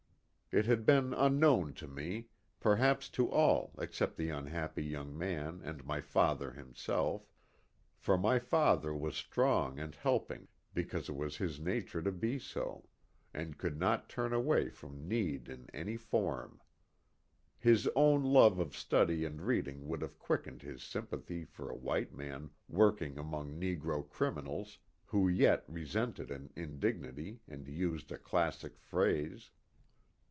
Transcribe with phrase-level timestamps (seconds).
[0.53, 2.27] It had been unknown to me
[2.59, 7.25] perhaps to all except the unhappy young man and my father himself;
[7.95, 12.89] for my father was strong and helping because it was his nature to be so,
[13.33, 16.59] and could not turn away from need in any form.
[17.57, 22.13] His own love of study and reading would have quickened his sympathy for a white
[22.13, 28.77] man working among negro criminals who yet re sented an indignity and used a classic
[28.77, 29.49] phrase.